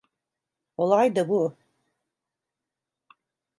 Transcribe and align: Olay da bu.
Olay 0.77 1.15
da 1.15 1.29
bu. 1.29 1.57